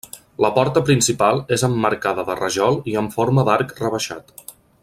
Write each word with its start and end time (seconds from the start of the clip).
La 0.43 0.49
porta 0.53 0.81
principal 0.87 1.43
és 1.57 1.65
emmarcada 1.69 2.27
de 2.31 2.39
rajol 2.41 2.81
i 2.93 2.99
amb 3.05 3.17
forma 3.19 3.49
d'arc 3.51 3.79
rebaixat. 3.85 4.39